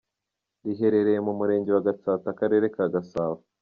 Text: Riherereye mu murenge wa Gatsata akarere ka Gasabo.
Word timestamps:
Riherereye 0.65 1.19
mu 1.27 1.33
murenge 1.39 1.69
wa 1.75 1.83
Gatsata 1.87 2.27
akarere 2.33 2.65
ka 2.75 2.85
Gasabo. 2.93 3.39